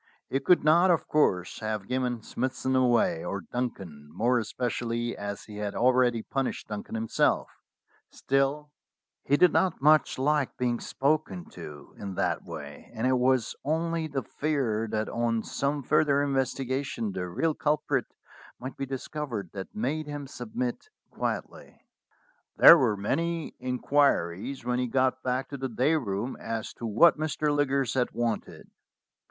He 0.31 0.39
could 0.39 0.63
not, 0.63 0.89
of 0.89 1.07
course, 1.07 1.59
have 1.59 1.87
given 1.87 2.23
Smithson 2.23 2.75
away, 2.75 3.23
or 3.23 3.41
Duncan, 3.41 4.09
more 4.11 4.39
especially 4.39 5.15
as 5.15 5.43
he 5.43 5.57
had 5.57 5.75
already 5.75 6.23
punished 6.23 6.69
Duncan 6.69 6.95
himself; 6.95 7.51
still, 8.09 8.71
he 9.23 9.37
did 9.37 9.51
THE 9.53 9.59
CELESTIAL'S 9.59 9.75
EDITORSHIP 9.75 10.57
237 10.57 10.73
not 10.73 10.79
much 10.81 10.97
like 10.97 11.27
being 11.37 11.43
spoken 11.43 11.45
to 11.51 11.93
in 12.01 12.15
that 12.15 12.43
way, 12.43 12.89
and 12.95 13.05
it 13.05 13.19
was 13.19 13.55
only 13.63 14.07
the 14.07 14.23
fear 14.23 14.87
that 14.89 15.07
on 15.07 15.43
some 15.43 15.83
further 15.83 16.23
investigation 16.23 17.11
the 17.11 17.27
real 17.29 17.53
culprit 17.53 18.05
might 18.59 18.75
be 18.75 18.87
discovered 18.87 19.51
that 19.53 19.75
made 19.75 20.07
him 20.07 20.25
submit 20.25 20.89
quietly. 21.11 21.79
There 22.57 22.79
were 22.79 22.97
many 22.97 23.53
inquiries 23.59 24.65
when 24.65 24.79
he 24.79 24.87
got 24.87 25.21
back 25.21 25.47
to 25.49 25.57
the 25.57 25.69
day 25.69 25.95
room 25.95 26.37
as 26.39 26.73
to 26.79 26.87
what 26.87 27.19
Mr. 27.19 27.55
Liggers 27.55 27.93
had 27.93 28.09
wanted. 28.13 28.67